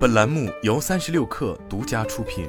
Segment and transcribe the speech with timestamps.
[0.00, 2.48] 本栏目由三十六氪独家出品。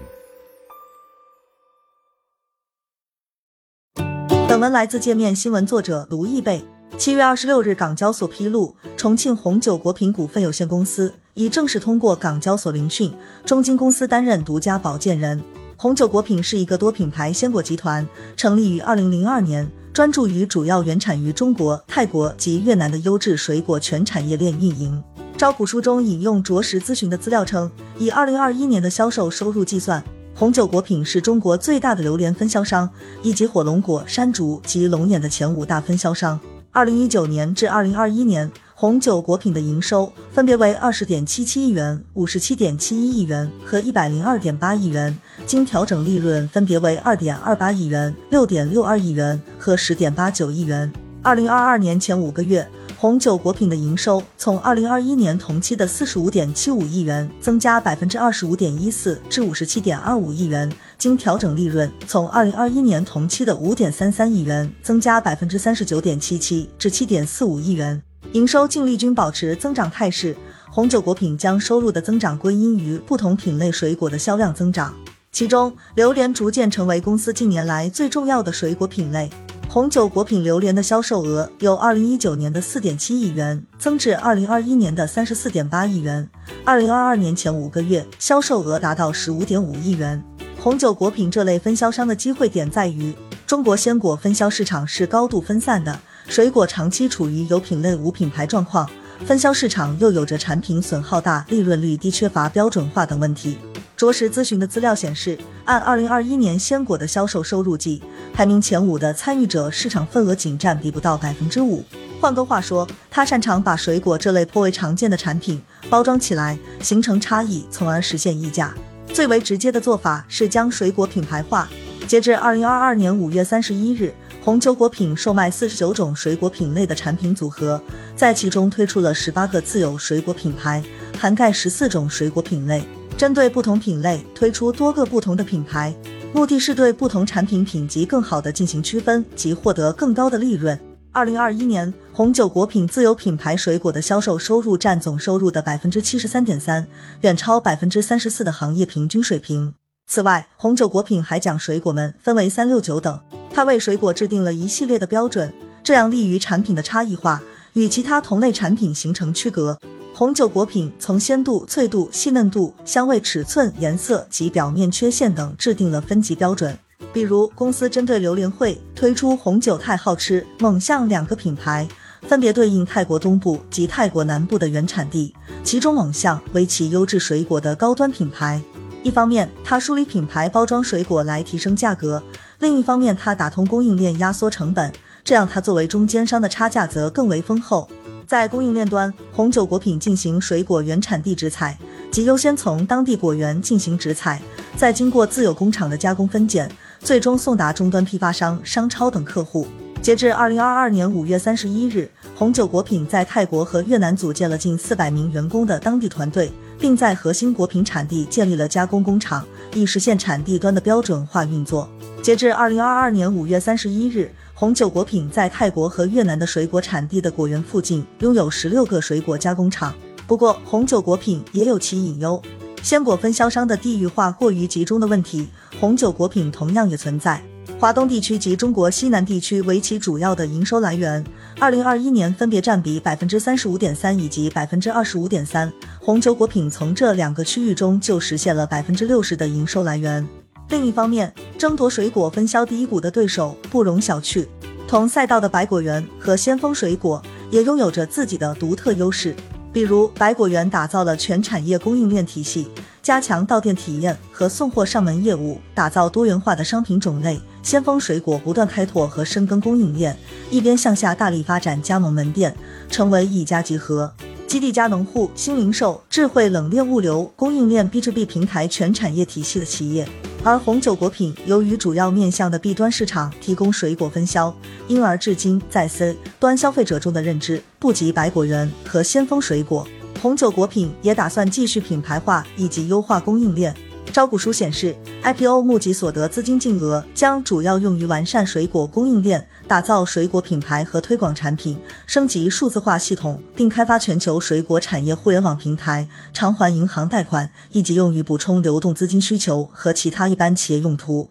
[4.48, 6.64] 本文来自界面新闻，作者卢毅贝。
[6.98, 13.14] 七月二十六日，港交所披露，重庆红酒果品股份有限公司已正式通过港交所聆讯，
[13.46, 15.44] 中金公司担任独家保荐人。
[15.76, 18.08] 红酒果品是一个多品牌鲜果集团，
[18.38, 25.04] 成立于二零零二年，专注于主要原产于中国、泰国及越南的优质水果全产业链运营。
[25.42, 30.04] 招股书中引用着实咨询的资料称，以二零二一年的销售收入计算，
[30.36, 32.88] 红酒果品是中国最大的榴莲分销商，
[33.24, 36.40] 以及火龙果、山竹及龙眼的前五大分销商。
[36.70, 50.94] 二零一九年至二零二一年，红酒果品的营收分别为二十点七七亿元、五十七点七一亿元和一百零二点八亿元，经调整利润分别为二点二八亿元、六点六二亿元和十点八九亿元。
[51.24, 52.70] 二零二二年前五个月。
[53.02, 68.00] 红酒果品的营收从二零二一年同期的四十五点七五亿元增加百分之二十五点一四至五十七点二五亿元，经调整利润从二零二一年同期的五点三三亿元增加百分之三十九点七七至七点四五亿元，
[68.34, 70.38] 营收净利均保持增长态势。
[70.70, 74.94] 红酒果品将收入的增长归因于不同品类水果的销量增长，
[75.32, 79.28] 其中榴莲逐渐成为公司近年来最重要的水果品类。
[79.74, 86.30] 红酒果品榴莲的销售额由二零一九年的四点七亿元增至二零二一年的三十四点八亿元，
[86.66, 90.22] 二零二二年前五个月销售额达到十五点五亿元。
[90.60, 93.16] 红酒果品这类分销商的机会点在于，
[93.48, 98.90] 中国鲜果分销市场是高度分散的，水果长期处于有品类无品牌状况，
[99.26, 103.58] 分销市场又有着产品损耗大、利润率低、缺乏标准化等问题。
[104.02, 108.02] 卓实咨询的资料显示，按二零二一年鲜果的销售收入计，
[108.34, 111.86] 排名前五的参与者市场份额仅占比不到百分之五。
[112.20, 118.74] 换个话说，他擅长把水果这类颇为常见的产品包装起来，形成差异，从而实现溢价。
[119.14, 121.70] 最为直接的做法是将水果品牌化。
[122.08, 124.12] 截至二零二二年五月三十一日，
[124.44, 127.80] 红酒果品售卖四十九种水果品类的产品组合，
[128.16, 130.84] 在其中推出了十八个自有水果品牌，
[131.20, 132.84] 涵盖十四种水果品类。
[133.18, 135.94] 针对不同品类推出多个不同的品牌，
[136.34, 140.80] 目的是对不同产品品级更好的进行区分及获得更高的利润。
[141.12, 146.88] 二零二一年，红酒果品自有品牌水果的销售收入占总收入的百分之七十三点三，
[147.22, 149.74] 远超百分之三十四的行业平均水平。
[150.08, 153.20] 此外，红酒果品还将水果们分为三六九等，
[153.54, 157.42] 它为水果制定了一系列的标准，这样利于产品的差异化，
[157.74, 159.78] 与其他同类产品形成区隔。
[160.14, 166.78] 红酒果品从鲜度、脆度、细嫩度、香味、尺寸、颜色及表面缺陷等制定了分级标准。
[167.14, 171.88] 比如，公司针对榴莲会推出红酒太好吃、猛象两个品牌，
[172.24, 175.34] 分别对应泰国东部及泰国南部的原产地。
[175.64, 178.62] 其中，猛象为其优质水果的高端品牌。
[179.04, 182.22] 一方面，它梳理品牌包装水果来提升价格；
[182.60, 184.94] 另一方面，它打通供应链压缩成本，
[185.24, 187.90] 这样它作为中间商的差价则更为丰厚。
[188.32, 191.78] 在供应链端，红酒果品进行水果原产地直采，
[192.10, 194.42] 即优先从当地果园进行直采，
[194.78, 196.72] 再经过自有工厂的加工分拣，
[197.02, 199.68] 最终送达终端批发商、商超等客户。
[200.02, 206.50] 截至二零二二年五月三十一日，红酒果品在泰国和越南组建了近四百名员工的当地团队，
[206.80, 211.90] 并在核心果品产地建立了加工工厂，以实现产地端的标准化运作。
[212.22, 214.32] 截至二零二二年五月三十一日。
[214.62, 219.92] 红酒果品在泰国和越南的水果产地的果园附近拥有十六个水果加工厂。
[220.28, 222.40] 不过，红酒果品也有其隐忧，
[222.84, 225.48] 鲜果分销商的地域化过于集中的问题，
[225.80, 227.42] 红酒果品同样也存在。
[227.80, 231.26] 华东地区及中国西南地区为其主要的营收来源，
[231.58, 235.74] 二零二一年分别占比百分之三十五点三以及百分之二十五点三。
[236.00, 240.24] 红酒果品从这两个区域中就实现了百分之六十的营收来源。
[240.72, 244.48] 另一方面，争夺水果分销第一股的对手不容小觑，
[244.88, 249.36] 同赛道的百果园和先锋水果也拥有着自己的独特优势。
[249.74, 252.70] 比如，百果园打造了全产业供应链体系，
[253.04, 260.18] 加强到店体验和送货上门业务，打造多元化的商品种类；先锋水果不断开拓和深耕供应链，
[260.50, 262.56] 一边向下大力发展加盟门店，
[262.90, 264.10] 成为一家集合
[264.48, 270.08] 基地加农户、新零售、智慧冷链物流供应链 B 2 B 平台全产业体系的企业。
[270.44, 274.52] 而红酒果品由于主要面向的 B 端市场提供水果分销，
[274.88, 279.88] 因而至今在 C 端消费者中的认知不及百果园和先锋水果。
[280.20, 283.76] 红酒果品也打算继续品牌化以及优化供应链。
[284.12, 301.30] 招股书显示，IPO 募集所得资金净额将主要用于完善水果供应链、打造水果品牌和推广产品、升级数字化系统，并开发全球水果产业互联网平台、偿还银行贷款，以及用于补充流动资金需求和其他一般企业用途。